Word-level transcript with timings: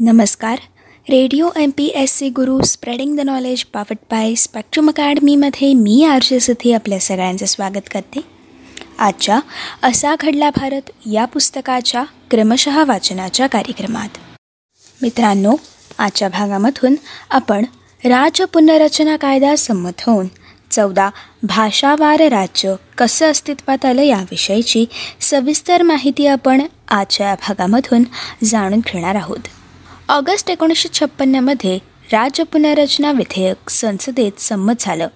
नमस्कार. 0.00 0.58
Radio 1.06 1.48
M 1.56 1.70
P 1.70 1.86
S 1.94 2.12
C 2.18 2.28
Guru 2.28 2.60
spreading 2.64 3.16
the 3.16 3.20
knowledge 3.20 3.64
powered 3.64 3.96
by 4.10 4.34
Spectrum 4.34 4.88
अकॅडमीमध्ये 4.88 5.72
मी 5.74 6.04
RJ 6.04 6.38
Sithi 6.40 6.72
आपल्या 6.72 6.98
सगळ्यांचं 7.00 7.46
स्वागत 7.46 7.88
करते. 7.90 8.20
आजच्या 8.98 9.40
असा 9.82 10.14
घडला 10.20 10.50
भारत 10.50 10.90
या 11.12 11.24
पुस्तकाच्या 11.24 12.04
क्रमशः 12.30 12.82
वाचनाच्या 12.84 13.46
कार्यक्रमात. 13.46 14.18
मित्रांनो 15.02 15.54
आजच्या 15.98 16.28
भागामधून 16.28 16.94
आपण 17.30 17.64
राज्य 18.04 18.44
पुनर्रचना 18.44 19.16
कायदा 19.16 19.54
संमत 19.56 20.02
होऊन 20.06 20.26
चौदा 20.70 21.10
भाषावार 21.42 22.28
राज्य 22.30 22.74
कसं 22.98 23.30
अस्तित्वात 23.30 23.84
आलं 23.84 24.02
याविषयीची 24.02 24.84
सविस्तर 25.20 25.82
माहिती 25.82 26.26
आपण 26.26 26.66
आजच्या 26.88 27.34
भागामधून 27.34 28.04
जाणून 28.44 28.80
घेणार 28.86 29.14
आहोत. 29.14 29.48
ऑगस्ट 30.10 30.50
एकोणीसशे 30.50 30.88
छप्पन्नमध्ये 30.92 31.78
राज्य 32.12 32.44
पुनर्रचना 32.44 33.12
विधेयक 33.12 33.70
संसदेत 33.70 34.32
संमत 34.38 34.74
झालं. 34.80 35.08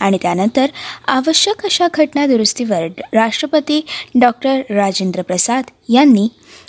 आणि 0.00 0.18
त्यानंतर 0.22 0.66
आवश्यक 1.06 1.64
अशा 1.64 1.88
घटना 1.94 2.26
दुरुस्तीवर 2.26 2.82
राष्ट्रपती 3.12 3.86
डॉक्टर 4.20 4.60
राजेंद्र 4.70 5.22
प्रसाद 5.22 5.64
यांनी 5.88 6.28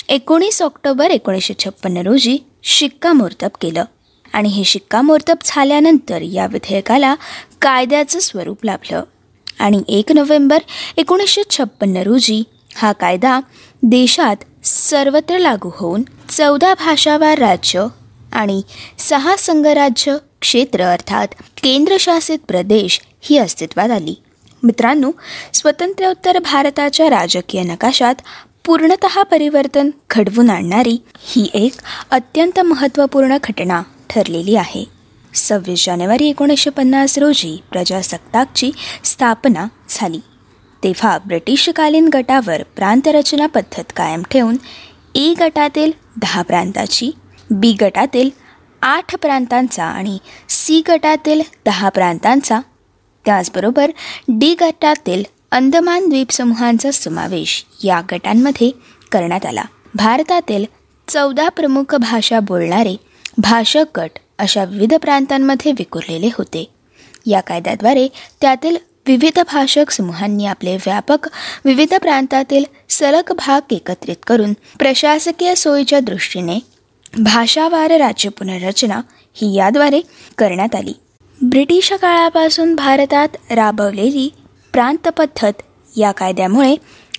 एकोणीस 0.09 0.61
ऑक्टोबर 0.61 1.11
एकोणीसशे 1.11 1.53
छप्पन्न 1.59 1.97
रोजी 1.97 2.37
शिक्कामोर्तब 2.63 3.49
केलं. 3.61 3.83
आणि 4.33 4.49
हे 4.49 4.63
शिक्कामोर्तब 4.63 5.37
झाल्यानंतर 5.45 6.21
या 6.21 6.47
विधेयकाला 6.47 7.15
कायद्याचं 7.61 8.19
स्वरूप 8.19 8.65
लाभलं. 8.65 9.03
आणि 9.59 9.83
एक 9.87 10.11
नोव्हेंबर 10.11 10.57
एकोणीसशे 10.97 11.41
छप्पन्न 11.49 11.97
रोजी 11.97 12.43
हा 12.75 12.91
कायदा 12.91 13.39
देशात 13.83 14.35
सर्वत्र 14.71 15.37
लागू 15.37 15.69
होऊन 15.73 16.03
चौदा 16.29 16.73
भाषावार 16.73 17.37
राज्य 17.37 17.85
आणि 18.33 18.61
सहा 18.99 19.35
संघराज्य 19.35 20.17
क्षेत्र 20.41 20.83
अर्थात 20.83 21.27
केंद्रशासित 21.63 22.39
प्रदेश 22.47 23.01
ही 23.21 23.37
अस्तित्वात 23.37 23.91
आली. 23.91 24.15
मित्रांनो 24.63 25.11
स्वतंत्र्योत्तर 25.53 26.39
भारताच्या 26.39 27.09
राजकीय 27.09 27.63
नकाशात 27.63 28.15
पूर्णत 28.65 29.05
परिवर्तन 29.31 29.89
घडवून 30.09 30.49
आणणारी 30.49 30.97
ही 31.17 31.49
एक 31.53 31.73
अत्यंत 32.11 32.59
महत्त्वपूर्ण 32.59 33.37
घटना 33.43 33.83
ठरलेली 34.09 34.55
आहे. 34.55 34.85
सव्वीस 35.33 35.85
जानेवारी 35.85 36.29
एकोणीसशे 36.29 36.69
पन्नास 36.69 37.17
रोजी 37.17 37.63
प्रजासत्ताकची 37.71 38.71
स्थापना 39.03 39.67
झाली. 39.89 40.19
तेव्हा 40.83 41.17
ब्रिटिशकालीन 41.25 42.09
गटावर 42.13 42.63
प्रांतरचना 42.63 43.45
पद्धत 43.45 43.83
कायम 43.95 44.23
ठेवून 44.31 44.57
ए 45.15 45.33
गटातील 45.39 45.91
दहा 46.21 46.41
प्रांताची 46.41 47.11
बी 47.51 47.71
गटातील 47.81 48.29
आठ 48.81 49.15
प्रांतांचा 49.15 49.85
आणि 49.85 50.17
सी 50.49 50.81
गटातील 50.87 51.41
दहा 51.65 51.89
प्रांतांचा 51.89 52.59
त्याचबरोबर 53.25 53.91
डी 54.27 54.55
गटातील 54.61 55.23
अंदमान 55.51 56.09
द्वीपसमूहांचा 56.09 56.91
समावेश 56.91 57.65
या 57.83 58.01
गटांमध्ये 58.11 58.71
करण्यात 59.11 59.45
आला. 59.45 59.63
भारतातील 59.95 60.65
चौदा 61.07 61.49
प्रमुख 61.49 61.95
भाषा 61.95 62.39
बोलणारे 62.39 62.95
भाषक 63.37 63.99
गट 63.99 64.19
अशा 64.39 64.63
विविध 64.63 64.93
प्रांतांमध्ये 64.93 65.71
विखुरलेले 65.71 66.29
होते. 66.37 66.65
या 67.25 67.41
कायद्याद्वारे 67.41 68.07
त्यातील 68.41 68.77
विविध 69.09 69.39
भाषक 69.39 69.91
समूहांनी 69.91 70.45
आपले 70.45 70.75
व्यापक 70.75 71.27
विविध 71.65 71.93
प्रांतातील 71.93 72.63
सलग 72.89 73.31
भाग 73.31 73.73
एकत्रित 73.73 74.15
करून 74.27 74.53
प्रशासकीय 74.53 75.55
सोयीच्या 75.55 75.99
दृष्टीने 75.99 76.59
भाषावार 77.19 77.91
राज्य 77.91 78.29
पुनर्रचना 78.29 79.01
ही 79.33 79.55
याद्वारे 79.55 80.01
करण्यात 80.37 80.75
आली. 80.75 80.93
ब्रिटिश 81.41 81.91
काळापासून 81.91 82.75
भारतात 82.75 83.27
राबवलेली 83.51 84.33
प्रांतपद्धत 84.73 85.61
या 85.97 86.11
कायद्यामुळे 86.11 86.75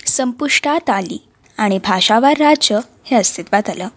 संपुष्टात 0.07 0.91
आली 0.91 1.23
आणि 1.59 1.79
भाषावार 1.79 2.37
राज्य 2.37 2.79
हे 3.05 3.17
अस्तित्वात 3.17 3.71
आलं. 3.71 3.89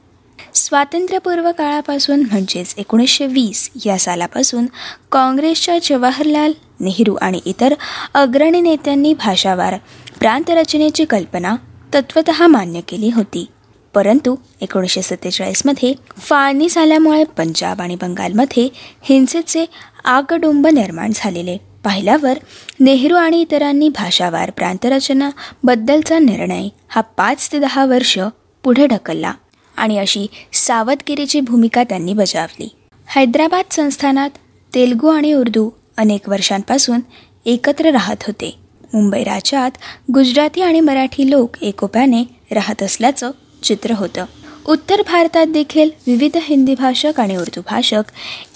स्वातंत्र्यपूर्व 0.55 1.51
काळापासून 1.57 2.19
म्हणजेच 2.19 2.73
एकोणीसशे 2.77 3.25
वीस 3.25 3.69
या 3.85 3.97
सालापासून 3.99 4.65
काँग्रेसच्या 5.11 5.77
जवाहरलाल 5.83 6.51
नेहरू 6.79 7.15
आणि 7.15 7.39
इतर 7.45 7.73
अग्रणी 8.13 8.61
नेत्यांनी 8.61 9.13
भाषावार 9.13 9.75
प्रांतरचनेची 10.19 11.05
कल्पना 11.05 11.55
तत्वत 11.93 12.41
मान्य 12.41 12.81
केली 12.81 13.09
होती. 13.09 13.45
परंतु 13.93 14.35
एकोणीसशे 14.61 15.01
सत्तेचाळीसमध्ये 15.01 15.93
फाळणी 16.17 16.67
झाल्यामुळे 16.69 17.23
पंजाब 17.23 17.81
आणि 17.81 17.95
बंगालमध्ये 17.95 18.69
हिंसेचे 19.01 19.65
आगडुंब 20.05 20.67
निर्माण 20.67 21.11
झालेले. 21.15 21.57
पाहिल्यावर 21.83 22.37
नेहरू 22.79 23.15
आणि 23.15 23.41
इतरांनी 23.41 23.89
भाषावार 23.89 24.51
प्रांतरचनाबद्दलचा 24.51 26.19
निर्णय 26.19 26.67
हा 26.87 27.01
पाच 27.01 27.51
ते 27.51 27.59
दहा 27.59 27.85
वर्ष 27.85 28.19
पुढे 28.63 28.87
ढकलला. 28.87 29.33
आणि 29.77 29.97
अशी 29.97 30.27
सावधगिरीची 30.53 31.41
भूमिका 31.41 31.83
त्यांनी 31.83 32.13
बजावली. 32.13 32.69
हैदराबाद 33.07 33.65
संस्थानात 33.71 34.29
तेलगू 34.75 35.07
आणि 35.07 35.33
उर्दू 35.33 35.69
अनेक 35.97 36.29
वर्षांपासून 36.29 36.99
एकत्र 37.45 37.91
राहत 37.91 38.23
होते. 38.27 38.55
मुंबई 38.93 39.23
राज्यात 39.23 39.71
गुजराती 40.13 40.61
आणि 40.61 40.79
मराठी 40.79 41.29
लोक 41.29 41.57
एकोप्याने 41.61 42.23
राहत 42.51 42.83
असल्याचं 42.83 43.31
चित्र 43.63 43.91
होतं. 43.91 44.25
उत्तर 44.67 45.01
भारतात 45.01 45.45
देखील 45.47 45.89
विविध 46.07 46.37
हिंदी 46.41 46.75
भाषक 46.75 47.19
आणि 47.19 47.35
उर्दू 47.35 47.61
भाषक 47.61 48.03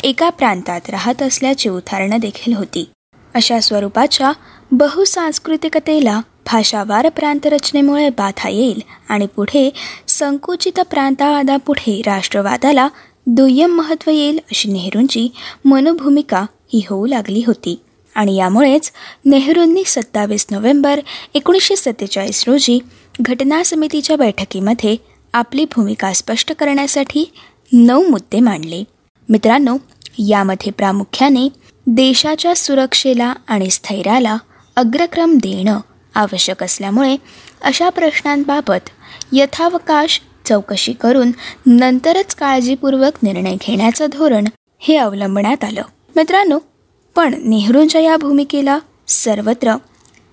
एका 0.04 0.30
प्रांतात 0.30 0.90
राहत 0.90 1.22
असल्याची 1.22 1.70
उदाहरणं 1.70 2.18
देखील 2.18 2.54
होती. 2.54 2.86
अशा 3.38 3.60
स्वरूपाच्या 3.60 4.32
बहुसांस्कृतिकतेला 4.72 6.20
भाषावार 6.46 7.10
प्रांतरचनेमुळे 7.10 8.10
बाधा 8.10 8.50
येईल 8.50 8.80
आणि 9.10 9.26
पुढे 9.26 9.70
संकुचित 10.08 10.80
प्रांतवादापुढे 10.92 12.02
राष्ट्रवादाला 12.06 12.88
दुय्यम 13.28 13.76
महत्त्व 13.76 14.12
येईल 14.12 14.38
अशी 14.38 14.70
नेहरूंची 14.72 15.28
मनोभूमिका 15.66 16.46
ही 16.74 16.82
होऊ 16.90 17.06
लागली 17.06 17.44
होती. 17.48 17.80
आणि 18.16 18.36
यामुळेच 18.36 18.92
नेहरूंनी 19.26 19.84
सत्तावीस 19.86 20.46
नोव्हेंबर 20.52 21.00
एकोणीसशे 21.34 21.76
सत्तेचाळीस 21.76 22.44
रोजी 22.48 22.80
घटना 23.22 23.64
समितीच्या 23.64 24.16
बैठकीमध्ये 24.18 24.96
आपली 25.34 25.66
भूमिका 25.66 26.14
स्पष्ट 26.14 26.54
करण्यासाठी 26.54 27.32
नऊ 27.74 28.08
मुद्दे 28.10 28.40
मांडले. 28.40 28.84
मित्रांनो 29.30 29.78
यामध्ये 30.20 30.72
प्रामुख्याने 30.72 31.48
देशाच्या 31.88 32.56
सुरक्षेला 32.56 33.34
आणि 33.48 33.70
स्थैर्याला 33.70 34.38
अग्रक्रम 34.76 35.36
देणं 35.36 35.80
आवश्यक 36.16 36.64
असल्यामुळे 36.64 37.16
अशा 37.62 37.90
प्रश्नांबाबत 37.90 38.90
यथावकाश 39.34 40.20
चौकशी 40.46 40.94
करून 40.94 41.32
नंतरच 41.66 42.36
काळजीपूर्वक 42.36 43.14
निर्णय 43.24 43.56
घेण्याचं 43.62 44.06
धोरण 44.14 44.46
हे 44.80 44.96
अवलंबण्यात 44.96 45.64
आलं. 45.64 45.82
मित्रांनो 46.16 46.60
पण 47.16 47.34
नेहरूंच्या 47.44 48.02
या 48.02 48.18
भूमिकेला 48.18 48.80
सर्वत्र 49.08 49.76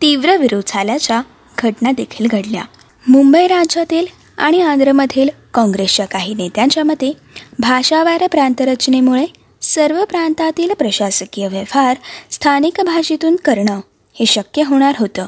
तीव्र 0.03 0.37
विरोध 0.37 0.63
झाल्याच्या 0.67 1.21
घटना 1.59 1.93
देखील 1.93 2.27
घडल्या. 2.27 2.63
मुंबई 3.09 3.47
राज्यातील 3.47 4.07
आणि 4.39 4.61
आंध्रमधील 4.61 5.29
काँग्रेसच्या 5.55 6.07
काही 6.07 6.35
नेत्यांच्या 6.35 6.85
मते 6.85 7.13
भाषावार 7.59 8.27
प्रांतरचनेमुळे 8.27 9.27
सर्व 9.65 10.05
प्रांतातील 10.05 10.73
प्रशासकीय 10.79 11.47
व्यवहार 11.49 11.97
स्थानिक 12.31 12.81
भाषेतून 12.87 13.37
करणं 13.37 13.81
हे 14.17 14.27
शक्य 14.27 14.63
होणार 14.63 14.95
होतं. 14.99 15.27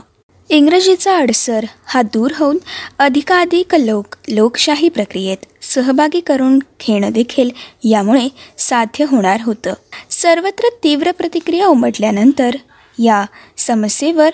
इंग्रजीचा 0.51 1.17
अडसर 1.17 1.65
हा 1.85 2.03
दूर 2.15 2.33
होऊन 2.39 2.59
अधिकाधिक 2.99 3.75
लोक 3.75 4.15
लोकशाही 4.29 4.89
प्रक्रियेत 4.89 5.47
सहभागी 5.65 6.21
करून 6.21 6.59
घेणं 6.59 7.13
देखील 7.13 7.51
यामुळे 7.85 8.29
साध्य 8.59 9.05
होणार 9.11 9.41
होतं. 9.45 9.75
सर्वत्र 10.11 10.69
तीव्र 10.85 11.11
प्रतिक्रिया 11.11 11.67
उमटल्यानंतर 11.67 12.57
या 12.99 13.25
समस्येवर 13.59 14.31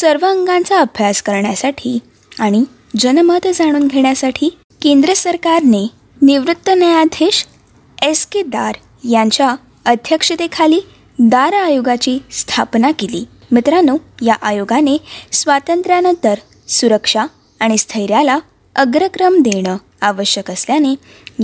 सर्व 0.00 0.26
अंगांचा 0.26 0.78
अभ्यास 0.78 1.22
करण्यासाठी 1.22 1.98
आणि 2.38 2.62
जनमत 2.98 3.46
जाणून 3.54 3.86
घेण्यासाठी 3.86 4.48
केंद्र 4.82 5.14
सरकारने 5.14 5.86
निवृत्त 6.22 6.70
न्यायाधीश 6.70 7.44
एस 7.98 8.24
के 8.26 8.42
दार 8.42 8.76
यांच्या 9.10 9.54
अध्यक्षतेखाली 9.84 10.80
दार 11.18 11.52
आयोगाची 11.52 12.18
स्थापना 12.32 12.90
केली. 12.90 13.24
मित्रांनो 13.52 13.96
या 14.22 14.34
आयोगाने 14.42 14.96
स्वातंत्र्यानंतर 15.32 16.34
सुरक्षा 16.68 17.26
आणि 17.60 17.78
स्थैर्याला 17.78 18.38
अग्रक्रम 18.76 19.40
देणं 19.40 19.76
आवश्यक 20.00 20.50
असल्याने 20.50 20.94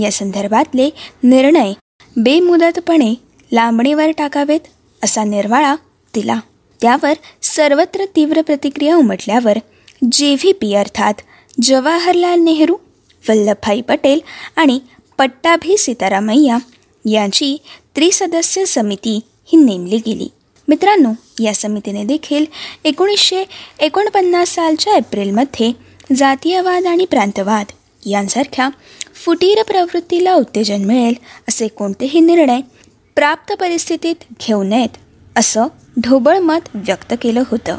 या 0.01 0.11
संदर्भातले 0.11 0.89
निर्णय 1.23 1.73
बेमुदतपणे 2.17 3.13
लांबणीवर 3.51 4.11
टाकावेत 4.17 4.59
असा 5.03 5.23
निर्वाळा 5.23 5.75
दिला. 6.13 6.39
त्यावर 6.81 7.13
सर्वत्र 7.41 8.05
तीव्र 8.15 8.41
प्रतिक्रिया 8.41 8.95
उमटल्यावर 8.95 9.57
जे 10.11 10.31
व्ही 10.31 10.51
पी 10.51 10.73
अर्थात 10.73 11.13
जवाहरलाल 11.61 12.39
नेहरू 12.39 12.75
वल्लभभाई 13.29 13.81
पटेल 13.81 14.19
आणि 14.55 14.79
पट्टाभी 15.17 15.77
सीतारामय्या 15.77 16.57
यांची 17.05 17.57
त्रिसदस्य 17.95 18.65
समिती 18.65 19.19
ही 19.45 19.57
नेमली 19.57 19.97
गेली. 19.97 20.27
मित्रांनो 20.67 21.11
या 21.43 21.53
समितीने 21.53 22.03
देखील 22.03 22.45
एकोणीसशे 22.83 23.43
एकोणपन्नास 23.79 24.49
सालच्या 24.49 24.95
एप्रिलमध्ये 24.95 25.71
जातीयवाद 26.15 26.85
आणि 26.85 27.05
प्रांतवाद 27.05 27.65
यांसारख्या 28.05 28.69
फुटीर 29.13 29.63
प्रवृत्तीला 29.63 30.33
उत्तेजन 30.33 30.85
मिळेल 30.85 31.13
असे 31.49 31.67
कोणतेही 31.67 32.19
निर्णय 32.19 32.59
प्राप्त 33.15 33.53
परिस्थितीत 33.53 34.15
घेऊ 34.47 34.63
नयेत 34.63 34.97
असं 35.35 35.67
ढोबळ 35.97 36.37
मत 36.37 36.59
व्यक्त 36.73 37.13
केलं 37.21 37.43
होतं. 37.51 37.77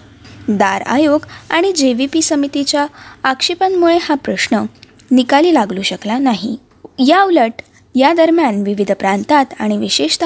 दार 0.49 0.81
आयोग 0.81 1.21
आणि 1.51 1.73
जे 1.73 1.93
व्ही 1.93 2.07
पी 2.07 2.23
समितीच्या 2.23 2.87
आक्षेपांमुळे 3.25 3.99
हा 4.03 4.15
प्रश्न 4.15 4.63
निकाली 5.11 5.55
लागू 5.55 5.83
शकला 5.83 6.19
नाही. 6.19 6.57
या 6.99 7.23
उलट 7.23 7.53
या 7.95 8.13
दरम्यान 8.15 8.63
विविध 8.63 8.93
प्रांतात 8.93 9.45
आणि 9.59 9.77
विशेषत 9.77 10.25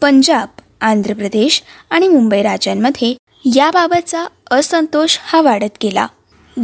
पंजाब 0.00 0.48
आंध्र 0.80 1.14
प्रदेश 1.14 1.62
आणि 1.90 2.08
मुंबई 2.08 2.42
राज्यांमध्ये 2.42 3.14
याबाबतचा 3.56 4.26
असंतोष 4.50 5.18
हा 5.20 5.40
वाढत 5.40 5.78
गेला. 5.82 6.06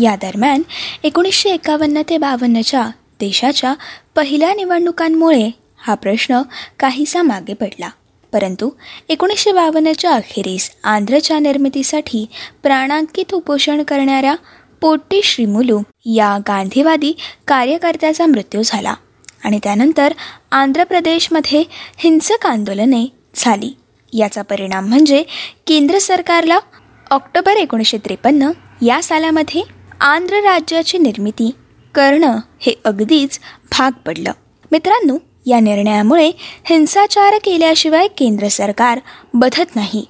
या 0.02 0.16
दरम्यान 0.16 0.62
एकोणीसशे 1.02 1.50
एकावन्न 1.50 2.02
ते 2.08 2.18
बावन्नच्या 2.18 2.86
देशाच्या 3.20 3.74
पहिल्या 4.16 4.54
निवडणुकांमुळे 4.54 5.50
हा 5.78 5.94
प्रश्न 5.94 6.42
काहीसा 6.80 7.22
मागे 7.22 7.54
पडला. 7.54 7.88
परंतु 8.32 8.70
एकोणीसशे 9.08 9.52
बावन्नच्या 9.52 10.12
अखेरीस 10.12 10.70
आंध्रच्या 10.84 11.38
निर्मितीसाठी 11.38 12.26
प्राणांकित 12.62 13.34
उपोषण 13.34 13.82
करणाऱ्या 13.82 14.34
पोट्टी 14.80 15.20
श्रीमुलू 15.24 15.80
या 16.04 16.38
गांधीवादी 16.48 17.12
कार्यकर्त्याचा 17.48 18.26
मृत्यू 18.26 18.62
झाला. 18.64 18.94
आणि 19.44 19.58
त्यानंतर 19.62 20.12
आंध्र 20.52 20.84
प्रदेशमध्ये 20.84 21.64
हिंसक 21.96 22.46
आंदोलने 22.46 23.06
झाली. 23.34 23.76
याचा 24.12 24.42
परिणाम 24.42 24.88
म्हणजे 24.88 25.22
केंद्र 25.66 25.98
सरकारला 25.98 26.58
ऑक्टोबर 27.10 27.52
एकोणीसशे 27.52 27.98
त्रेपन्न 27.98 28.50
या 28.82 29.02
सालामध्ये 29.02 29.62
आंध्र 30.00 30.34
राज्याची 30.34 30.98
निर्मिती 30.98 31.50
करणं 31.94 32.38
हे 32.60 32.74
अगदीच 32.84 33.38
भाग 33.72 33.90
पडलं. 34.06 34.32
मित्रांनो 34.72 35.16
या 35.46 35.60
निर्णयामुळे 35.60 36.30
हिंसाचार 36.64 37.34
केल्याशिवाय 37.44 38.08
केंद्र 38.08 38.48
सरकार 38.48 39.00
बधत 39.34 39.76
नाही 39.76 40.04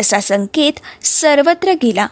असा 0.00 0.20
संकेत 0.20 1.04
सर्वत्र 1.04 1.72
गेला. 1.82 2.06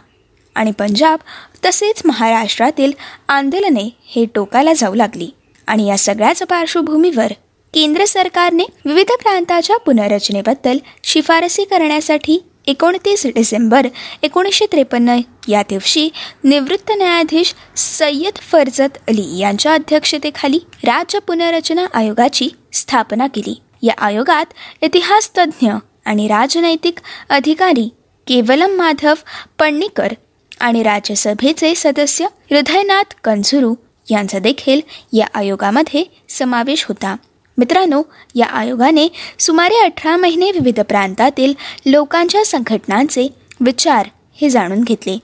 आणि 0.55 0.71
पंजाब 0.71 1.19
तसेच 1.65 2.03
महाराष्ट्रातील 2.05 2.93
आंदोलने 3.29 3.97
हे 4.07 4.25
टोकाला 4.35 4.73
जाऊ 4.73 4.95
लागली. 4.95 5.31
आणि 5.69 5.89
या 5.89 5.99
सगळ्याच 5.99 6.43
पार्श्वभूमीवर 6.43 7.33
केंद्र 7.75 8.05
सरकारने 8.05 8.65
विविध 8.85 9.13
प्रांताच्या 9.13 9.77
पुनर्रचनेबद्दल 9.77 10.79
शिफारसी 11.05 11.65
करण्यासाठी 11.65 12.39
एकोणतीस 12.67 13.27
डिसेंबर 13.27 13.87
एकोणीसशे 14.23 14.67
त्रेपन्न 14.67 15.17
या 15.49 15.63
दिवशी 15.63 16.09
निवृत्त 16.45 16.93
न्यायाधीश 16.97 17.55
सय्यद 17.77 18.39
फरजत 18.53 18.99
अली 19.09 19.39
यांच्या 19.39 19.75
अध्यक्षतेखाली 19.75 20.59
राज्य 20.85 21.19
पुनर्रचना 21.19 21.87
आयोगाची 21.95 22.49
स्थापना 22.73 23.27
केली. 23.27 23.55
या 23.83 23.95
आयोगात 23.99 24.47
इतिहास 24.83 25.31
तज्ज्ञ 25.39 25.73
आणि 26.05 26.27
राजनैतिक 26.29 26.99
अधिकारी 27.31 27.89
केवलम 28.27 28.77
माधव 28.77 29.15
पण्णीकर 29.59 30.13
आणि 30.61 30.83
राज्यसभेचे 30.83 31.75
सदस्य 31.75 32.27
हृदयनाथ 32.51 33.15
कंझुरू 33.25 33.75
यांचा 34.11 34.39
देखील 34.39 34.81
या 35.13 35.27
आयोगामध्ये 35.35 36.05
समावेश 36.29 36.85
होता. 36.85 37.17
मित्रांनो 37.59 38.03
या 38.35 38.47
आयोगाने 38.47 39.09
सुमारे 39.39 39.85
अठरा 39.85 40.17
महिने 40.17 40.51
विविध 40.51 40.81
प्रांतातील 40.81 41.55
लोकांच्या 41.87 42.45
संघटनांचे 42.45 43.29
विचार 43.61 44.09
हे 44.41 44.51
जाणून 44.51 44.81
घेतले. 44.81 45.19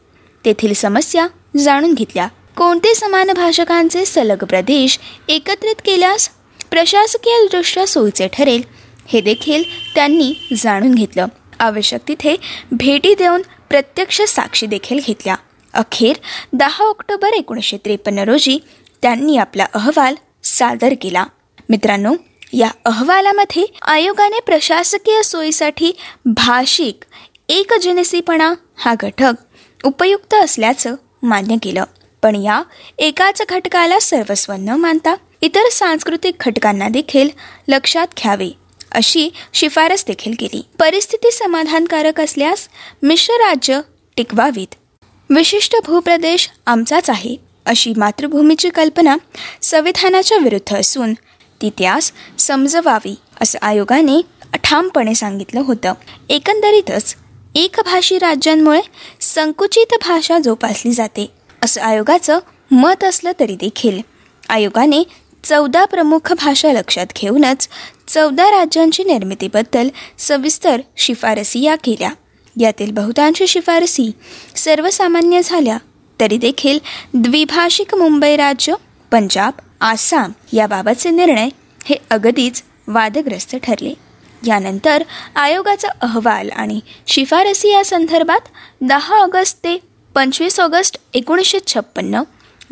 तेथील 0.44 0.72
समस्या 0.72 1.26
जाणून 1.56 1.94
घेतल्या. 1.94 2.28
कोणते 2.56 2.94
समान 2.94 3.31
भाषकांचे 3.36 4.04
सलग 4.04 4.44
प्रदेश 4.44 4.98
एकत्रित 5.28 5.75
केल्यास 5.84 6.28
प्रशासकीयदृष्ट्या 6.70 7.87
सोयीचे 7.87 8.28
ठरेल 8.32 8.62
हे 9.06 9.20
देखील 9.20 9.62
त्यांनी 9.94 10.34
जाणून 10.56 10.94
घेतलं. 10.94 11.26
आवश्यक 11.60 12.00
तिथे 12.08 12.37
भेटी 12.72 13.14
देऊन 13.14 13.42
प्रत्यक्ष 13.70 14.22
साक्षी 14.22 14.66
देखील 14.66 15.00
घेतल्या. 15.06 15.34
अखेर 15.75 16.17
दहा 16.53 16.85
ऑक्टोबर 16.85 17.29
एकोणीसशे 17.29 17.76
त्रेपन्न 17.76 18.19
रोजी 18.19 18.59
त्यांनी 19.03 19.37
आपला 19.37 19.67
अहवाल 19.75 20.15
सादर 20.44 20.94
केला. 21.00 21.25
मित्रांनो 21.69 22.15
या 22.53 22.71
अहवालामध्ये 22.85 23.65
आयोगाने 23.82 24.41
प्रशासकीय 24.41 25.23
सोयीसाठी 25.23 25.93
भाषिक 26.25 27.05
एकजनसीपणा 27.49 28.53
हा 28.76 28.94
घटक 29.00 29.32
उपयुक्त 29.85 30.35
असल्याचं 30.35 30.94
मान्य 31.23 31.56
केलं. 31.62 31.85
पण 32.23 32.37
या 32.37 32.62
एकाच 32.99 33.43
घटकाला 33.49 33.99
सर्वस्व 34.00 34.53
न 34.59 34.69
मानता 34.69 35.15
इतर 35.43 35.69
सांस्कृतिक 35.73 36.35
घटकांना 36.41 36.88
देखील 36.88 37.29
लक्षात 37.69 38.06
घ्यावे 38.23 38.50
अशी 38.93 39.29
शिफारस 39.53 40.05
देखील 40.06 40.35
केली. 40.38 40.62
परिस्थिती 40.79 41.31
समाधानकारक 41.31 42.21
असल्यास 42.21 42.69
मिश्र 43.03 43.32
राज्य 43.35 43.81
टिकवावीत. 44.17 44.75
विशिष्ट 45.34 45.76
भूप्रदेश 45.86 46.48
आमचाच 46.66 47.10
आहे 47.10 47.36
अशी 47.66 47.92
मातृभूमीची 47.96 48.69
कल्पना 48.69 49.16
संविधानाच्या 49.62 50.38
विरुद्ध 50.38 50.76
असून 50.76 51.14
ती 51.62 51.70
त्यास 51.70 52.12
समजवावी 52.38 53.14
असं 53.40 53.58
आयोगाने 53.62 54.20
ठामपणे 54.64 55.14
सांगितलं 55.14 55.60
होतं. 55.60 55.92
एकंदरीतच 56.28 57.14
एकभाषी 57.54 58.19
राज्यांमुळे 58.19 58.81
संकुचित 59.20 59.94
भाषा 60.02 60.38
जोपासली 60.38 60.92
जाते 60.92 61.31
असं 61.62 61.80
आयोगाचं 61.80 62.38
मत 62.70 63.04
असलं 63.04 63.32
तरी 63.40 63.54
देखील. 63.54 64.00
आयोगाने 64.48 65.02
चौदा 65.44 65.84
प्रमुख 65.84 66.32
भाषा 66.32 66.72
लक्षात 66.72 67.06
घेऊनच 67.16 67.69
चौदा 68.08 68.50
राज्यांची 68.50 69.04
निर्मितीबद्दल 69.04 69.88
सविस्तर 70.19 70.80
शिफारसी 70.96 71.62
या 71.62 71.75
केल्या. 71.84 72.10
यातील 72.56 72.90
बहुतांश 72.90 73.42
शिफारसी 73.48 74.10
सर्वसामान्य 74.64 75.40
झाल्या 75.44 75.78
तरी 76.20 76.37
देखील 76.37 76.78
द्विभाषिक 77.14 77.94
मुंबई 77.94 78.37
राज्य 78.37 78.75
पंजाब 79.12 79.52
आसाम 79.81 80.32
याबाबतचे 80.52 81.11
निर्णय 81.11 81.49
हे 81.87 81.96
अगदीच 82.11 82.62
वादग्रस्त 82.88 83.56
ठरले. 83.62 83.93
यानंतर 84.47 85.02
आयोगाचा 85.37 85.88
अहवाल 86.00 86.50
आणि 86.50 86.80
शिफारसी 87.06 87.68
या 87.73 87.85
संदर्भात 87.85 88.49
दहा 88.80 89.16
ऑगस्ट 89.16 89.59
ते 89.64 89.76
पंचवीस 90.14 90.61
ऑगस्ट 90.61 90.97
एकोणीसशे 91.14 91.59
छप्पन्न 91.66 92.23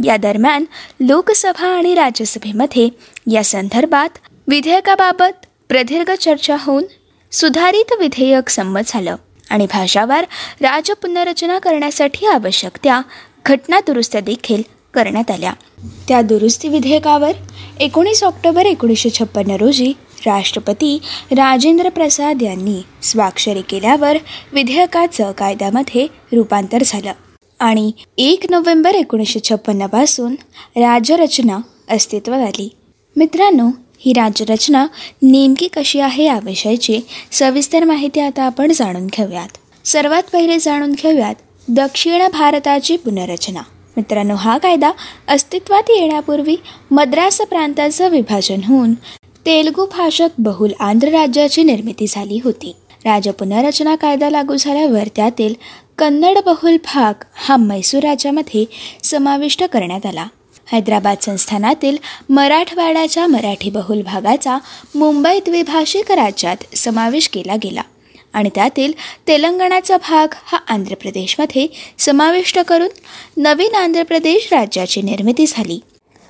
या 0.05 0.17
दरम्यान 0.17 0.65
लोकसभा 1.01 1.67
आणि 1.69 1.95
राज्यसभेमध्ये 1.95 2.89
या 3.33 3.45
संदर्भात 3.45 4.19
विधेयकाबाबत 4.49 5.47
प्रदीर्घ 5.69 6.11
चर्चा 6.11 6.57
होऊन 6.61 6.85
सुधारित 7.33 7.93
विधेयक 8.01 8.49
संमत 8.49 8.81
झालं. 8.87 9.17
आणि 9.51 9.67
भाषावार 9.67 10.27
राज्य 10.61 10.95
पुनर्रचना 10.95 11.59
करण्यासाठी 11.59 12.27
आवश्यक 12.27 12.79
त्या 12.85 13.01
घटना 13.47 13.81
दुरुस्त्या 13.81 14.21
देखील 14.21 14.63
करण्यात 14.95 15.31
आल्या. 15.31 15.53
त्या 16.09 16.21
दुरुस्ती 16.23 16.69
विधेयकावर 16.69 17.33
एकोणीस 17.81 18.23
ऑक्टोबर 18.25 18.67
एकोणीसशे 18.67 19.11
छप्पन्न 19.11 19.51
रोजी 19.51 19.93
राष्ट्रपती 20.27 20.99
राजेंद्र 21.31 21.89
प्रसाद 21.89 22.43
यांनी 22.43 22.81
स्वाक्षरी 23.03 23.63
केल्यावर 23.63 24.17
विधेयकाचं 24.53 25.33
कायद्यामध्ये 25.33 26.07
रूपांतर 26.33 26.83
झालं 26.87 27.13
आणि 27.61 27.93
एक 28.19 28.45
नोव्हेंबर 28.51 28.95
एकोणीसशे 28.95 29.41
छप्पन्नपासून 29.41 30.35
राज्यरचना 30.77 31.59
अस्तित्वात 31.91 32.41
आली. 32.41 32.69
मित्रांनो 33.17 33.69
ही 34.05 34.13
राज्यरचना 34.13 34.87
नेमकी 35.23 35.69
कशी 35.77 36.01
आहे 36.01 36.25
याविषयीची 36.25 37.01
सविस्तर 37.33 37.85
माहिती 37.85 38.21
आता 38.21 38.43
आपण 38.43 38.73
जाणून 38.73 39.07
घेऊयात. 39.07 39.49
सर्वात 39.85 40.23
पहिले 40.33 40.59
जाणून 40.59 40.93
घेऊयात 40.93 41.35
दक्षिण 41.69 42.27
भारताची 42.33 42.97
पुनर्रचना. 42.97 43.61
मित्रांनो 43.97 44.35
हा 44.35 44.59
कायदा 44.59 44.91
अस्तित्वात 45.29 45.91
येण्यापूर्वी 45.91 46.57
मद्रास 46.91 47.41
प्रांताचं 47.41 48.09
विभाजन 48.09 48.61
होऊन 48.65 48.95
तेलगू 49.47 49.87
भाषक 49.87 50.29
बहुल 50.39 50.73
आंध्र 50.81 51.09
राज्याची 51.09 51.63
निर्मिती 51.63 52.07
झाली 52.09 52.41
होती. 52.45 52.75
राज्य 53.05 53.31
पुनर्रचना 53.31 53.95
कायदा 53.97 54.31
लागू 54.31 54.57
झाल्यावर 54.57 55.09
त्यातील 55.17 55.55
कन्नड 55.99 56.39
बहुल 56.47 56.77
भाग 56.95 57.25
हा 57.35 57.57
मैसूर 57.57 58.03
राज्यामध्ये 58.03 58.65
समाविष्ट 59.03 59.65
करण्यात 59.65 60.07
आला. 60.07 60.27
हैदराबाद 60.67 61.17
संस्थानातील 61.23 61.97
मराठवाड्याच्या 62.29 63.27
मराठी 63.27 63.71
बहुल 63.71 64.03
भागाचा 64.03 64.59
मुंबई 64.95 65.39
द्विभाषिक 65.39 66.13
राज्यात 66.13 66.77
समावेश 66.77 67.29
केला 67.29 67.57
गेला. 67.57 67.83
आणि 68.33 68.51
त्यातील 68.55 68.93
तेलंगणाचा 69.29 69.97
भाग 69.97 70.35
हा 70.45 70.59
आंध्र 70.69 70.95
प्रदेशमध्ये 70.95 71.67
समाविष्ट 71.99 72.59
करून 72.59 72.89
नवीन 73.37 73.75
आंध्र 73.75 74.03
प्रदेश 74.03 74.49
राज्याची 74.53 75.03
निर्मिती 75.03 75.47
झाली. 75.49 75.81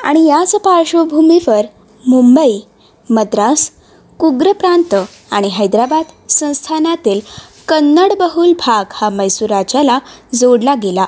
आणि 0.05 0.27
याच 0.27 0.55
पार्श्वभूमीवर 0.55 1.67
मुंबई 2.07 2.61
मद्रास 3.11 3.71
कुग्र 4.19 4.53
प्रांत 4.53 4.95
आणि 5.31 5.49
हैदराबाद 5.49 6.05
संस्थानातील 6.29 7.21
कन्नड 7.69 8.13
बहुल 8.13 8.53
भाग 8.53 8.85
हा 8.93 9.09
मैसूर 9.09 9.51
राज्याला 9.51 9.99
जोडला 10.35 10.75
गेला. 10.75 11.05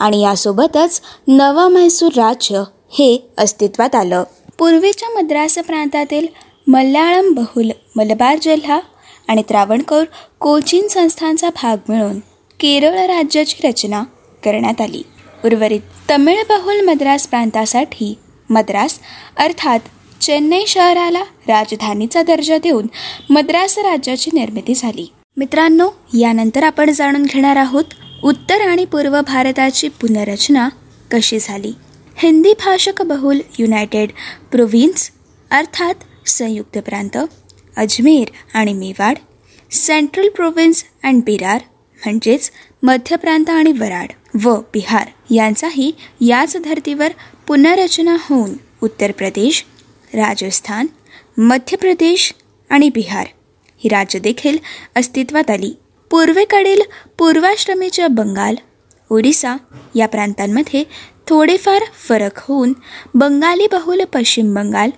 आणि 0.00 0.20
यासोबतच 0.22 1.00
नवा 1.28 1.68
म्हैसूर 1.68 2.12
राज्य 2.16 2.62
हे 2.98 3.16
अस्तित्वात 3.38 3.94
आलं. 3.94 4.24
पूर्वीच्या 4.58 5.08
मद्रास 5.10 5.58
प्रांतातील 5.58 6.26
मल्याळम 6.66 7.32
बहुल 7.32 7.70
मलबार 7.96 8.38
जिल्हा 8.42 8.80
आणि 9.28 9.42
त्रावणकोर 9.48 10.04
कोचीन 10.40 10.88
संस्थांचा 10.88 11.50
भाग 11.50 11.76
मिळून 11.88 12.18
केरळ 12.60 12.98
राज्याची 13.06 13.66
रचना 13.68 14.02
करण्यात 14.44 14.80
आली. 14.80 15.02
उर्वरित 15.44 15.80
तमिळ 16.10 16.42
बहुल 16.48 16.80
मद्रास 16.80 17.26
प्रांतासाठी 17.26 18.14
मद्रास 18.50 18.98
अर्थात 19.36 19.80
चेन्नई 20.20 20.64
शहराला 20.66 21.22
राजधानीचा 21.48 22.22
दर्जा 22.22 22.58
देऊन 22.58 22.86
मद्रास 23.30 23.78
राज्याची 23.78 24.30
निर्मिती 24.34 24.74
झाली. 24.74 25.06
मित्रांनो 25.36 25.88
यानंतर 26.18 26.62
आपण 26.62 26.90
जाणून 26.90 27.22
घेणार 27.22 27.56
आहोत 27.56 27.84
उत्तर 28.24 28.60
आणि 28.60 28.84
पूर्व 28.84 29.20
भारताची 29.20 29.88
पुनर्रचना 29.88 30.68
कशी 31.10 31.38
झाली? 31.40 31.72
हिंदी 32.16 32.52
भाषक 32.52 33.02
बहुल 33.02 33.40
युनायटेड 33.58 34.10
प्रोव्हिन्स 34.52 35.10
अर्थात 35.50 35.94
संयुक्त 36.26 36.78
प्रांत 36.78 37.18
अजमेर 37.76 38.28
आणि 38.54 38.72
मेवाड 38.72 39.16
सेंट्रल 39.70 40.28
प्रोव्हिन्स 40.28 40.84
अँड 41.04 41.22
बिरार 41.24 41.60
म्हणजेच 42.02 42.50
मध्य 42.82 43.16
प्रांत 43.16 43.50
आणि 43.50 43.72
वराड 43.72 44.12
व 44.44 44.56
बिहार 44.74 45.08
यांचाही 45.30 45.92
याच 46.20 46.56
धर्तीवर 46.64 47.12
पुनर्रचना 47.46 48.16
होऊन 48.20 48.50
उत्तर 48.82 49.12
प्रदेश 49.12 49.64
राजस्थान 50.14 50.86
मध्य 51.38 51.76
प्रदेश 51.76 52.32
आणि 52.70 52.88
बिहार 52.88 53.26
ही 53.76 53.88
राज्य 53.88 54.18
देखील 54.18 54.58
अस्तित्वात 54.96 55.50
आली. 55.50 55.74
पूर्वेकडील 56.14 56.80
पूर्वाश्रमीच्या 57.18 58.06
बंगाल 58.08 58.54
ओडिसा 59.10 59.56
या 59.94 60.08
प्रांतांमध्ये 60.08 60.84
थोडेफार 61.26 61.82
फरक 62.08 62.30
होऊन 62.36 62.72
बंगाली 63.14 63.66
बहुल 63.72 64.00
पश्चिम 64.14 64.54
बंगाल 64.54 64.90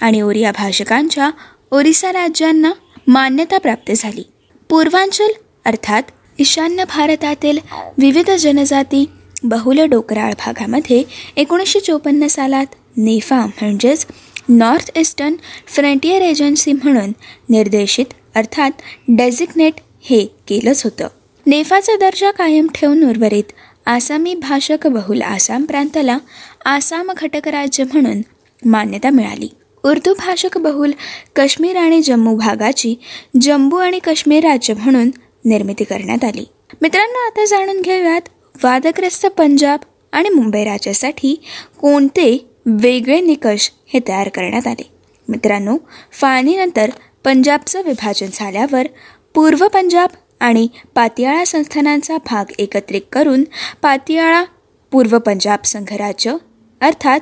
आणि 0.00 0.20
ओरिया 0.20 0.52
भाषकांच्या 0.52 1.30
ओरिसा 1.70 2.12
राज्यांना 2.12 2.72
मान्यता 3.06 3.58
प्राप्त 3.58 3.92
झाली. 3.96 4.22
पूर्वांचल 4.70 5.32
अर्थात 5.64 6.02
ईशान्य 6.38 6.84
भारतातील 6.84 7.58
विविध 7.98 8.30
जनजाती 8.30 9.10
बहुल 9.44 9.80
डोकराळ 9.80 10.32
भागामध्ये 10.32 11.02
एकोणीसशे 11.36 11.80
चोपन्न 11.80 12.26
सालात 12.26 12.66
नेफा 12.96 13.46
म्हणजेच 13.46 14.06
नॉर्थ 14.48 14.90
ईस्टर्न 14.96 15.34
फ्रंटियर 15.66 16.22
एजन्सी 16.22 16.72
म्हणून 16.72 17.12
निर्देशित 17.48 18.06
अर्थात 18.34 18.70
डेझिग्नेट 19.08 19.74
हे 20.04 20.24
केलंच 20.24 20.84
होतं. 20.84 21.08
नेफाचा 21.46 21.96
दर्जा 21.96 22.30
कायम 22.30 22.66
ठेवून 22.74 23.08
उर्वरित 23.08 23.44
आसामी 23.86 24.34
भाषक 24.34 24.86
बहुल 24.86 25.22
आसाम 25.22 25.64
प्रांताला 25.64 26.18
आसाम 26.64 27.12
घटक 27.16 27.48
राज्य 27.48 27.84
म्हणून 27.84 28.20
मान्यता 28.64 29.10
मिळाली. 29.10 29.48
उर्दू 29.84 30.14
भाषक 30.14 30.58
बहुल 30.58 30.92
काश्मीर 31.36 31.76
आणि 31.76 32.02
जम्मू 32.02 32.36
भागाची 32.36 32.94
जम्मू 33.40 33.76
आणि 33.76 33.98
काश्मीर 33.98 34.44
राज्य 34.44 34.74
म्हणून 34.74 35.10
निर्मिती 35.44 35.84
करण्यात 35.84 36.24
आली. 36.24 36.44
मित्रांनो 36.82 37.26
आता 37.26 37.44
जाणून 37.44 37.80
घेऊयात 37.80 38.20
वादग्रस्त 38.64 39.26
पंजाब 39.26 39.78
आणि 40.12 40.28
मुंबई 40.28 40.64
राज्यासाठी 40.64 41.42
कोणते 41.80 42.50
वेगळे 42.66 43.20
निकष 43.20 43.70
हे 43.92 44.00
तयार 44.08 44.28
करण्यात 44.28 44.66
आले. 44.66 44.90
मित्रांनो 45.28 45.76
फाळणीनंतर 46.12 46.90
पंजाबचं 47.24 47.82
विभाजन 47.82 48.26
झाल्यावर 48.32 48.86
पूर्व 49.34 49.68
पंजाब 49.68 50.08
आणि 50.40 50.68
पातियाळा 50.94 51.44
संस्थानांचा 51.44 52.16
भाग 52.16 52.52
एकत्रित 52.58 53.00
करून 53.12 53.44
पातियाळा 53.82 54.44
पूर्व 54.90 55.18
पंजाब 55.18 55.58
संघराज्य 55.64 56.36
अर्थात 56.80 57.20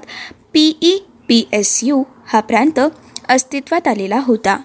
पीई 0.52 0.98
पी 1.28 1.48
एस 1.52 1.80
यू 1.82 2.02
हा 2.26 2.40
प्रांत 2.40 2.80
अस्तित्वात 3.28 3.88
आलेला 3.88 4.20
होता. 4.22 4.56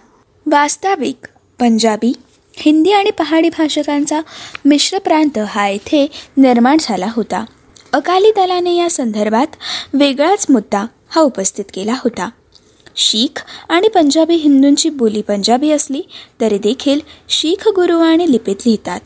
वास्तविक 0.45 1.27
पंजाबी 1.59 2.13
हिंदी 2.57 2.91
आणि 2.91 3.11
पहाडी 3.11 3.49
भाषकांचा 3.49 4.21
मिश्र 4.65 4.97
प्रांत 4.97 5.39
हा 5.47 5.67
येथे 5.67 6.07
निर्माण 6.37 6.77
झाला 6.79 7.07
होता. 7.15 7.45
अकाली 7.93 8.31
दलाने 8.31 8.75
या 8.75 8.89
संदर्भात 8.89 9.55
वेगळाच 9.93 10.45
मुद्दा 10.49 10.85
हा 11.09 11.21
उपस्थित 11.21 11.65
केला 11.73 11.93
होता. 11.93 12.29
शीख 12.97 13.43
आणि 13.69 13.87
पंजाबी 13.87 14.35
हिंदूंची 14.35 14.89
बोली 14.89 15.21
पंजाबी 15.21 15.71
असली 15.71 16.01
तरी 16.41 16.57
देखील 16.57 16.99
शीख 17.29 17.67
गुरुवाणी 17.67 18.31
लिपीत 18.31 18.55
लिहितात. 18.65 18.99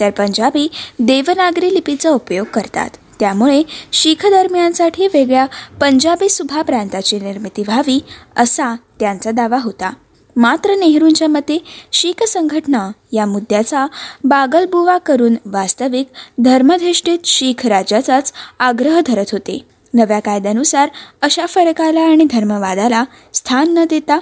तर 0.00 0.10
पंजाबी 0.10 0.68
देवनागरी 0.98 1.74
लिपीचा 1.74 2.10
उपयोग 2.10 2.46
करतात. 2.46 2.90
त्यामुळे 3.20 3.62
शीख 3.92 4.26
धर्मियांसाठी 4.26 5.06
वेगळ्या 5.06 5.46
पंजाबी 5.80 6.28
सुभा 6.28 6.62
प्रांताची 6.62 7.20
निर्मिती 7.20 7.62
व्हावी 7.62 8.00
असा 8.36 8.74
त्यांचा 9.00 9.30
दावा 9.30 9.58
होता. 9.58 9.92
मात्र 10.36 10.74
नेहरूंच्या 10.74 11.28
मते 11.28 11.64
शीख 11.92 12.22
संघटना 12.22 12.90
या 13.12 13.26
मुद्द्याचा 13.26 13.86
बागलबुवा 14.24 14.98
करून 14.98 15.34
वास्तविक 15.46 16.06
धर्मधिष्ठित 16.38 17.18
शीख 17.24 17.66
राजाचाच 17.66 18.32
आग्रह 18.58 19.00
धरत 19.06 19.24
होते. 19.32 19.73
नव्या 19.94 20.20
कायद्यानुसार 20.20 20.88
अशा 21.22 21.46
फरकाला 21.46 22.00
आणि 22.00 22.24
धर्मवादाला 22.24 23.04
स्थान 23.34 23.74
न 23.78 23.84
देता 23.84 24.18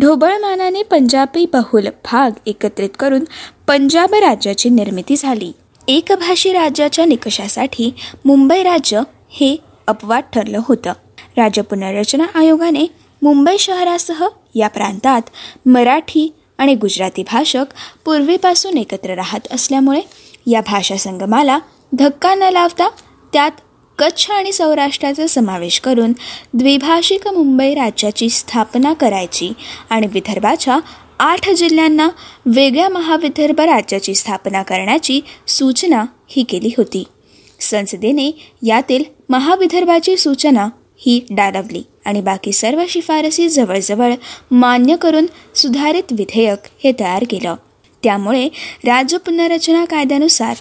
ढोबळमानाने 0.00 0.82
पंजाबी 0.82 1.46
बहुल 1.52 1.86
भाग 1.86 2.30
एकत्रित 2.46 2.90
करून 2.98 3.24
पंजाब 3.66 4.14
राज्याची 4.14 4.68
निर्मिती 4.68 5.16
झाली. 5.16 5.52
एकभाषी 5.88 6.52
राज्याच्या 6.52 7.04
निकषासाठी 7.04 7.94
मुंबई 8.24 8.62
राज्य 8.62 9.00
हे 9.30 9.56
अपवाद 9.86 10.22
ठरलं 10.32 10.60
होतं. 10.64 10.92
राज्य 11.36 11.62
पुनर्रचना 11.62 12.24
आयोगाने 12.34 12.86
मुंबई 13.22 13.56
शहरासह 13.58 14.24
या 14.54 14.68
प्रांतात 14.68 15.22
मराठी 15.66 16.32
आणि 16.58 16.74
गुजराती 16.74 17.22
भाषक 17.22 17.64
पूर्वीपासून 18.04 18.78
एकत्र 18.78 19.14
राहत 19.14 19.52
असल्यामुळे 19.52 20.00
या 20.46 20.60
भाषा 20.60 20.96
संगमाला 20.96 21.58
धक्का 21.92 22.34
न 22.34 22.42
लावता 22.42 22.88
त्यात 23.32 23.50
कच्छ 23.98 24.30
आणि 24.30 24.52
सौराष्ट्राचा 24.52 25.26
समावेश 25.26 25.80
करून 25.80 26.12
द्विभाषिक 26.54 27.28
मुंबई 27.28 27.74
राज्याची 27.74 28.28
स्थापना 28.30 28.92
करायची 28.92 29.52
आणि 29.90 30.06
विदर्भाच्या 30.06 30.78
आठ 31.18 31.50
जिल्ह्यांना 31.50 32.08
वेगळ्या 32.46 32.88
महाविदर्भ 32.88 33.60
राज्याची 33.60 34.14
स्थापना 34.14 34.62
करण्याची 34.62 35.20
सूचना 35.46 36.04
ही 36.28 36.42
केली 36.42 36.70
होती. 36.76 37.04
संसदेने 37.60 38.30
यातील 38.66 39.04
महाविदर्भाची 39.28 40.16
सूचना 40.16 40.68
ही 40.96 41.20
डाळवली 41.30 41.82
आणि 42.04 42.20
बाकी 42.20 42.52
सर्व 42.52 42.82
शिफारसी 42.88 43.48
जवळजवळ 43.48 44.14
मान्य 44.50 44.96
करून 44.96 45.26
सुधारित 45.54 46.02
विधेयक 46.10 46.58
हे 46.84 46.92
तयार 47.00 47.24
केलं. 47.30 47.54
त्यामुळे 48.02 48.48
राज्य 48.84 49.18
पुनर्रचना 49.18 49.84
कायद्यानुसार 49.84 50.56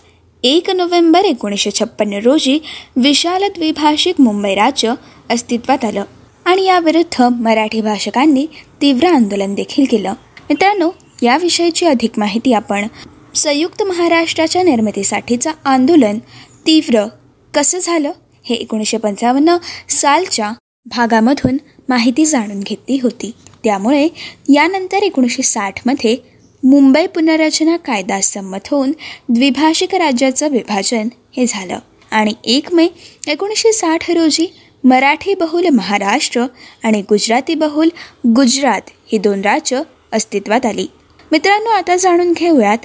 एक 0.46 0.70
नोव्हेंबर 0.70 1.26
एकोणीसशे 1.26 1.72
छप्पन्न 1.72 2.20
रोजी 2.24 2.58
विशाल 2.96 3.44
द्विभाषिक 3.48 4.20
मुंबई 4.22 4.54
राज्य 4.56 4.94
अस्तित्वात 5.30 5.86
आलं 5.86 6.04
आणि 6.46 6.66
याविरुद्ध 6.66 7.24
मराठी 7.24 7.82
भाषकांनी 7.82 8.46
तीव्र 8.82 9.08
आंदोलन 9.08 9.54
देखील 9.54 9.86
केलं. 9.92 10.14
मित्रांनो 10.50 10.90
याविषयीची 11.24 11.86
अधिक 11.86 12.20
माहिती 12.20 12.54
आपण 12.54 12.88
संयुक्त 13.36 13.84
महाराष्ट्राच्या 13.84 14.64
निर्मितीसाठीचं 14.64 15.52
आंदोलन 15.66 16.20
तीव्र 16.68 17.06
कसं 17.54 17.80
झालं 17.80 18.12
हे 18.46 18.56
एकोणीसशे 18.56 18.98
पंचावन्न 18.98 19.58
सालच्या 19.90 20.52
भागामधून 20.86 21.58
माहिती 21.90 22.26
जाणून 22.26 22.60
घेतली 22.60 23.00
होती. 23.04 23.32
त्यामुळे 23.64 24.08
यानंतर 24.50 25.04
एकोणीसशे 25.04 25.44
साठमध्ये 25.44 26.18
मुंबई 26.64 27.06
पुनर्रचना 27.06 27.78
कायदा 27.78 28.22
संमत 28.22 28.68
होऊन 28.72 28.92
द्विभाषिक 29.30 29.96
राज्याचं 29.96 30.48
विभाजन 30.48 31.08
हे 31.38 31.46
झालं. 31.48 31.80
आणि 32.12 32.34
एक 32.44 32.74
मे 32.74 32.88
एकोणीसशे 33.28 33.74
साठ 33.74 34.12
रोजी 34.12 34.54
मराठी 34.84 35.36
बहुल 35.36 35.68
महाराष्ट्र 35.68 36.46
आणि 36.84 37.02
गुजराती 37.02 37.56
बहुल 37.56 37.90
गुजरात 38.28 38.82
ही 39.12 39.18
दोन 39.18 39.42
राज्य 39.42 39.82
अस्तित्वात 40.12 40.66
आली. 40.66 40.88
मित्रांनो 41.32 41.70
आता 41.70 41.96
जाणून 41.96 42.34
घेऊयात 42.34 42.78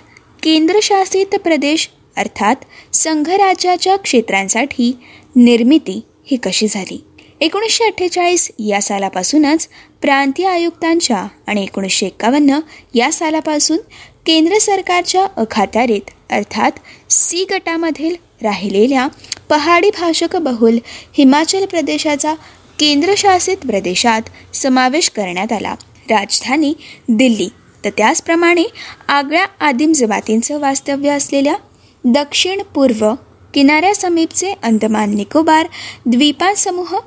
केंद्रशासित 0.42 1.26
प्रदेश 1.26 1.90
अर्थात 2.16 2.56
संघराज्याच्या 2.92 3.96
क्षेत्रांसाठी 3.96 4.96
निर्मिती 5.36 6.00
ही 6.26 6.36
कशी 6.36 6.66
झाली? 6.68 7.04
एकोणीसशे 7.40 7.84
अठ्ठेचाळीस 7.84 8.50
या 8.58 8.82
सालापासूनच 8.82 9.68
प्रांतीय 10.02 10.46
आयुक्तांच्या 10.46 11.26
आणि 11.46 11.62
एकोणीसशे 11.62 12.06
एक्कावन्न 12.06 12.58
या 12.94 13.12
सालापासून 13.12 13.78
केंद्र 14.26 14.58
सरकारच्या 14.58 15.26
अखात्यारीत 15.36 16.10
अर्थात 16.30 16.72
सी 17.10 17.44
गटामधील 17.50 18.14
राहिलेल्या 18.42 19.08
पहाडी 19.48 19.90
भाषक 19.90 20.36
बहुल 20.36 20.78
हिमाचल 21.18 21.66
प्रदेशाचा 21.66 22.34
केंद्रशासित 22.78 23.56
प्रदेशात 23.56 24.22
समावेश 24.54 25.10
करण्यात 25.10 25.52
आला. 25.52 25.74
राजधानी 26.10 26.74
दिल्ली. 27.08 27.48
तर 27.84 27.90
त्याचप्रमाणे 27.90 28.64
आगळ्या 29.08 29.46
आदिम 29.60 29.92
जमातींचं 29.92 30.58
वास्तव्य 30.58 31.10
असलेल्या 31.10 31.54
दक्षिण 32.04 32.62
पूर्व 32.74 33.14
किनाऱ्यासमीपचे 33.54 34.54
अंदमान 34.62 35.14
निकोबार 35.14 35.66
द्वीपांसमूह 36.06 36.98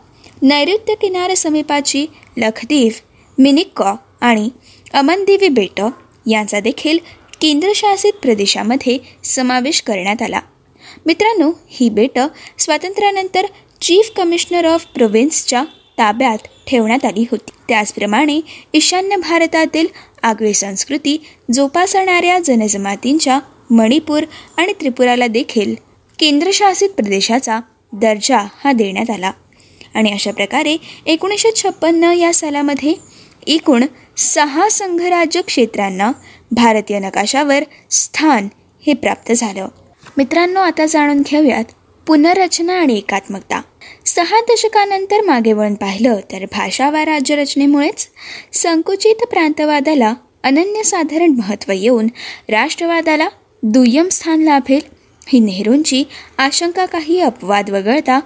नैऋत्य 0.42 0.96
किनारसमीपाची 0.96 2.06
लखदीव 2.38 2.92
मिनिकॉ 3.38 3.94
आणि 4.22 4.50
अमनदेवी 4.94 5.48
बेटं 5.50 5.90
यांचा 6.30 6.60
देखील 6.60 6.98
केंद्रशासित 7.42 8.14
प्रदेशामध्ये 8.14 8.98
समावेश 9.24 9.82
करण्यात 9.82 10.22
आला. 10.22 10.40
मित्रांनो 11.06 11.52
ही 11.68 11.90
बेटं 11.90 12.28
स्वातंत्र्यानंतर 12.58 13.46
चीफ 13.82 14.12
कमिशनर 14.16 14.66
ऑफ 14.66 14.86
प्रोव्हिन्सच्या 14.86 15.64
ताब्यात 15.98 16.38
ठेवण्यात 16.68 17.06
आली 17.06 17.26
होती. 17.32 17.52
त्याचप्रमाणे 17.68 18.40
ईशान्य 18.74 19.16
भारतातील 19.16 19.88
आगळी 20.24 20.54
संस्कृती 20.54 21.18
जोपासणाऱ्या 21.54 22.40
जनजमातींच्या 22.40 23.40
मणिपूर 23.70 24.24
आणि 24.58 24.74
त्रिपुराला 24.74 25.28
देखील 25.28 25.76
केंद्रशासित 26.20 26.90
प्रदेशाचा 26.90 27.60
दर्जा 27.94 28.48
हा 28.64 28.72
देण्यात 28.72 29.10
आला. 29.10 29.32
आणि 29.94 30.12
अशा 30.12 30.32
प्रकारे 30.32 30.78
एकोणीसशे 31.06 31.52
छप्पन्न 31.56 32.04
या 32.04 32.34
सालामध्ये 32.34 32.94
एकूण 33.48 33.84
सहा 34.18 34.70
संघराज्य 34.70 35.42
क्षेत्रांना 35.42 36.12
भारतीय 36.52 37.00
नकाशावर 37.00 37.64
स्थान 37.92 38.48
हे 38.88 38.94
प्राप्त 38.94 39.32
झालं. 39.32 39.68
मित्रांनो 40.18 40.60
आता 40.60 40.86
जाणून 40.86 41.22
घेऊयात 41.26 41.64
पुनर्रचना 42.08 42.74
आणि 42.74 42.98
एकात्मकता. 42.98 43.62
सहा 44.06 44.40
दशकानंतर 44.42 45.22
मागे 45.22 45.54
वळून 45.54 45.76
पाहिलं 45.76 46.20
तर 46.32 46.46
भाषा 46.52 46.90
वा 46.90 47.06
राज्यरचनेमुळेच 47.06 48.08
संकुचित 48.54 49.16
प्रांतवादाला 49.16 50.14
अनन्यसाधारण 50.44 51.34
महत्त्व 51.38 51.72
येऊन 51.72 52.08
राष्ट्रवादाला 52.50 53.28
दुय्यम 53.64 54.08
स्थान 54.10 54.42
लाभेल 54.42 55.01
ही 55.34 55.40
नेहरूंची 55.40 56.04
आशंका 56.38 56.86
काही 56.86 57.20
अपवाद 57.20 57.70
वगळता 57.70 58.20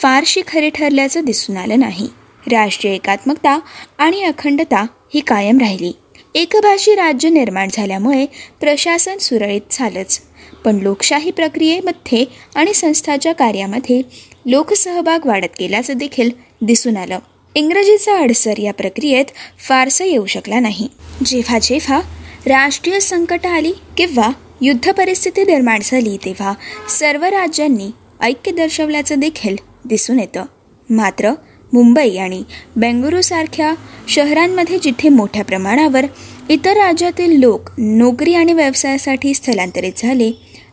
फारशी 0.00 0.42
खरी 0.46 0.70
ठरल्याचं 0.70 1.24
दिसून 1.24 1.56
आलं 1.56 1.80
नाही. 1.80 2.08
राष्ट्रीय 2.50 2.94
एकात्मकता 2.94 3.58
आणि 3.98 4.22
अखंडता 4.22 4.86
ही 5.14 5.20
कायम 5.20 5.58
राहिली. 5.58 5.92
एकभाषी 6.34 6.94
राज्य 6.94 7.28
निर्माण 7.28 7.68
झाल्यामुळे 7.72 8.26
प्रशासन 8.60 9.18
सुरळीत 9.18 9.60
झालंच. 9.70 10.20
पण 10.64 10.76
लोकशाही 10.76 11.30
प्रक्रियेमध्ये 11.30 12.24
आणि 12.54 12.74
संस्थाच्या 12.74 13.32
कार्यामध्ये 13.32 14.02
लोकसहभाग 14.46 15.26
वाढत 15.26 15.60
गेल्याचं 15.60 15.94
देखील 15.96 16.30
दिसून 16.62 16.96
आलं. 16.96 17.18
इंग्रजीचा 17.54 18.18
अडसर 18.18 18.58
या 18.58 18.72
प्रक्रियेत 18.72 19.24
फारसा 19.68 20.04
येऊ 20.04 20.26
शकला 20.26 20.60
नाही. 20.60 20.88
जेव्हा 21.24 21.58
जेव्हा 21.58 22.00
राष्ट्रीय 22.46 23.00
संकट 23.00 23.46
आली 23.46 23.72
किंवा 23.96 24.28
युद्ध 24.62 24.90
परिस्थिती 24.90 25.44
निर्माण 25.44 25.80
झाली 25.84 26.16
तेव्हा 26.16 26.52
सर्व 26.88 27.24
राज्यांनी 27.24 27.90
ऐक्य 28.20 28.52
दर्शवल्याचं 28.52 29.20
देखील 29.20 29.56
दिसून 29.84 30.20
येतं. 30.20 30.44
मात्र 30.90 31.32
मुंबई 31.72 32.16
आणि 32.16 32.42
बेंगळुरूसारख्या 32.76 33.74
शहरांमध्ये 34.08 34.78
जिथे 34.78 35.08
मोठ्या 35.08 35.44
प्रमाणावर 35.44 36.06
इतर 36.48 36.76
राज्यातील 36.76 37.38
लोक 37.40 37.70
नोकरी 37.78 38.34
आणि 38.34 38.52
व्यवसायासाठी 38.52 39.34
स्थलांतरित 39.34 39.92
झाले 39.96 40.30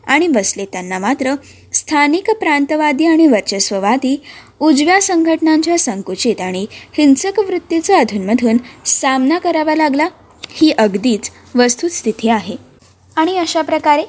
आणि 0.07 0.27
बसले 0.27 0.65
त्यांना 0.65 0.99
मात्र 0.99 1.33
स्थानिक 1.73 2.29
प्रांतवादी 2.29 3.05
आणि 3.05 3.27
वर्चस्ववादी 3.27 4.21
उजव्या 4.59 5.01
संघटनांच्या 5.01 5.79
संकुचित 5.79 6.41
आणि 6.41 6.65
हिंसक 6.97 7.39
वृत्तीचा 7.39 7.97
अधूनमधून 7.97 8.57
सामना 8.85 9.37
करावा 9.37 9.75
लागला 9.75 10.07
ही 10.49 10.71
अगदीच 10.71 11.31
वस्तुस्थिती 11.55 12.29
आहे. 12.29 12.68
आणि 13.19 13.37
अशा 13.37 13.61
प्रकारे 13.61 14.03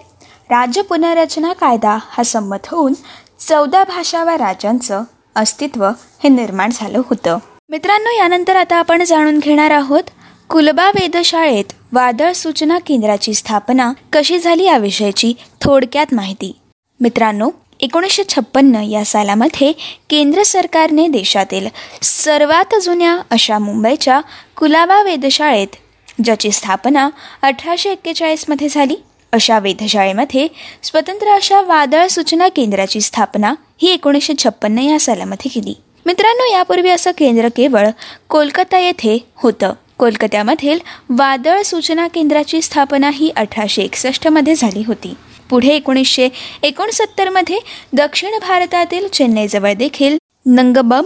राज्य 0.51 0.83
पुनर्रचना 0.83 1.53
कायदा 1.53 1.97
हा 2.11 2.23
संमत 2.23 2.67
होऊन 2.67 2.93
चौदा 3.41 3.83
भाषा 3.85 4.23
व 4.25 4.29
राज्यांचं 4.29 5.03
अस्तित्व 5.37 5.85
हे 6.23 6.29
निर्माण 6.29 6.71
झालं 6.73 7.01
होतं. 7.07 7.39
मित्रांनो 7.69 8.11
यानंतर 8.19 8.57
आता 8.57 8.77
आपण 8.77 9.05
जाणून 9.05 9.39
घेणार 9.39 9.71
आहोत 9.71 10.11
कुलबा 10.51 10.89
वेधशाळेत 10.91 11.73
वादळ 11.93 12.33
सूचना 12.33 12.79
केंद्राची 12.79 13.35
स्थापना 13.35 13.93
कशी 14.13 14.39
झाली 14.39 14.65
याविषयीची 14.65 15.33
थोडक्यात 15.61 16.15
माहिती. 16.15 16.57
मित्रांनो 17.01 17.51
एकोणीसशे 17.81 18.23
छप्पन्न 18.29 18.75
या 18.75 19.05
सालामध्ये 19.05 19.73
केंद्र 20.11 20.43
सरकारने 20.43 21.09
देशातील 21.09 21.69
सर्वात 22.03 22.75
जुन्या 22.83 23.17
अशा 23.31 23.59
मुंबईच्या 23.59 24.21
कुलाबा 24.57 25.03
वेधशाळेत 25.03 25.77
ज्याची 26.25 26.51
स्थापना 26.51 27.09
अठराशे 27.43 27.91
एक्केचाळीसमध्ये 27.91 28.69
झाली. 28.69 28.97
अशा 29.33 29.59
वेधशाळेमध्ये 29.59 30.49
स्वतंत्र 30.83 31.29
अशा 31.29 31.61
वादळ 31.61 32.07
सूचना 32.07 32.49
केंद्राची 32.49 33.01
स्थापना 33.01 33.55
ही 33.83 33.93
एकोणीसशे 33.93 34.33
छप्पन्न 34.39 34.79
या 34.79 35.01
सालामध्ये 35.01 35.51
केली. 35.51 35.75
मित्रांनो 36.07 36.53
यापूर्वी 36.53 36.91
असं 36.91 37.11
केंद्र 37.19 37.49
केवळ 37.57 37.89
कोलकाता 38.29 38.79
येथे 38.79 39.19
होतं. 39.37 39.73
कोलकात्यामधील 39.99 40.79
वादळ 41.11 41.63
सूचना 41.63 42.09
केंद्राची 42.09 42.63
स्थापना 42.63 43.11
ही 43.11 43.31
अठराशे 43.37 43.83
एकसष्टमध्ये 43.83 44.55
झाली 44.55 44.83
होती. 44.87 45.15
पुढे 45.51 45.69
एकोणीसशे 45.69 46.29
एकोणसत्तरमध्ये 46.63 47.59
दक्षिण 47.93 48.39
भारतातील 48.39 49.09
चेन्नईजवळ 49.09 49.73
देखील 49.73 50.19
नंगबम 50.47 51.03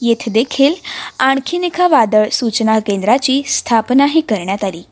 येथे 0.00 0.30
देखील 0.30 0.74
आणखीन 1.18 1.64
एका 1.64 1.88
वादळ 1.88 2.28
सूचना 2.28 2.78
केंद्राची 2.78 3.42
स्थापनाही 3.46 4.20
करण्यात 4.20 4.64
आली. 4.64 4.82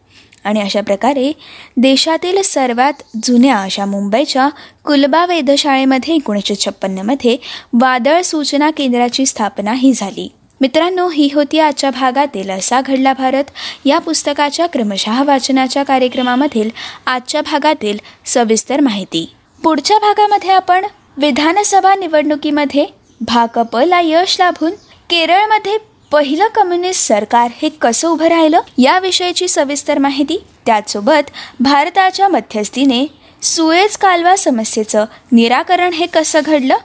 आणि 0.44 0.60
अशा 0.60 0.80
प्रकारे 0.80 1.32
देशातील 1.76 2.42
सर्वात 2.42 2.92
जुन्या 3.22 3.58
अशा 3.62 3.84
मुंबईच्या 3.84 4.48
कुलबा 4.84 5.26
वेधशाळेमध्ये 5.26 6.14
एकोणीसशे 6.14 6.54
छप्पन्नमध्ये 6.54 7.36
वादळ 7.72 8.22
सूचना 8.22 8.70
केंद्राची 8.70 9.26
स्थापनाही 9.26 9.92
झाली. 9.92 10.28
मित्रांनो 10.60 11.08
ही 11.08 11.28
होती 11.34 11.58
आजच्या 11.58 11.90
भागातील 11.90 12.50
असा 12.50 12.80
घडला 12.80 13.12
भारत. 13.12 13.44
या 13.84 13.98
पुस्तकाच्या 13.98 14.66
क्रमशः 14.66 15.22
वाचनाच्या 15.22 15.82
कार्यक्रमामधील 15.82 16.70
आजच्या 17.06 17.42
भागातील 17.42 17.98
सविस्तर 18.26 18.80
माहिती. 18.80 19.34
पुढच्या 19.62 19.98
भागामध्ये 19.98 20.50
आपण 20.50 20.84
विधानसभा 21.16 21.94
निवडणुकीमध्ये 21.94 22.86
भाकपला 23.20 24.00
यश 24.00 24.36
लाभून 24.40 24.72
केरळमध्ये 25.10 25.76
पहिलं 26.12 26.48
कम्युनिस्ट 26.48 27.06
सरकार 27.08 27.50
हे 27.62 27.68
कसं 27.68 28.08
उभं 28.08 28.26
राहिलं 28.26 28.60
याविषयीची 28.78 29.48
सविस्तर 29.48 29.98
माहिती 29.98 30.42
त्याचसोबत 30.66 31.30
भारताच्या 31.60 32.28
मध्यस्थीने 32.28 33.06
सुएज 33.42 33.96
कालवा 33.96 34.36
समस्येचं 34.36 35.04
निराकरण 35.32 35.92
हे 35.92 36.06
कसं 36.06 36.40
घडलं? 36.44 36.76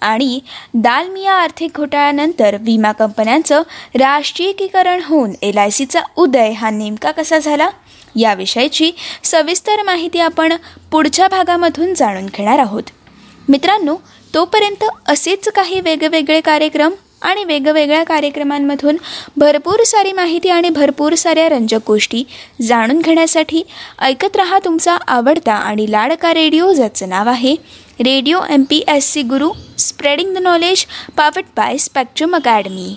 आणि 0.00 0.40
दालमिया 0.74 1.32
आर्थिक 1.32 1.70
घोटाळ्यानंतर 1.76 2.56
विमा 2.60 2.92
कंपन्यांचं 2.92 3.62
राष्ट्रीयकीकरण 3.94 5.00
होऊन 5.04 5.32
एल 5.42 5.58
आय 5.58 5.70
सीचा 5.70 6.00
उदय 6.16 6.50
हा 6.50 6.70
नेमका 6.70 7.10
कसा 7.10 7.38
झाला? 7.38 7.68
याविषयीची 8.16 8.90
सविस्तर 9.24 9.82
माहिती 9.82 10.20
आपण 10.20 10.52
पुढच्या 10.90 11.28
भागामधून 11.28 11.94
जाणून 11.94 12.26
घेणार 12.26 12.58
आहोत. 12.58 12.82
मित्रांनो 13.48 13.96
तोपर्यंत 14.34 14.84
असेच 15.08 15.48
काही 15.48 15.80
वेगवेगळे 15.80 16.40
कार्यक्रम 16.40 16.92
आणि 17.24 17.44
वेगवेगळ्या 17.44 18.02
कार्यक्रमांमधून 18.04 18.96
भरपूर 19.36 19.82
सारी 19.86 20.12
माहिती 20.12 20.48
आणि 20.48 20.68
भरपूर 20.68 21.14
साऱ्या 21.14 21.48
रंजक 21.48 21.86
गोष्टी 21.86 22.24
जाणून 22.62 23.00
घेण्यासाठी 23.00 23.62
ऐकत 24.00 24.36
रहा 24.36 24.58
तुमचा 24.64 24.96
आवडता 25.06 25.54
आणि 25.54 25.90
लाडका 25.90 26.34
रेडिओ 26.34 26.72
ज्याचं 26.72 27.08
नाव 27.08 27.28
आहे 27.28 27.54
radio 28.00 28.40
M 28.50 28.62
P 28.62 28.82
S 28.88 29.12
C 29.12 29.22
Guru 29.22 29.50
spreading 29.78 30.34
the 30.34 30.38
knowledge 30.38 30.84
powered 31.16 31.44
by 31.56 31.76
Spectrum 31.76 32.36
Academy. 32.36 32.94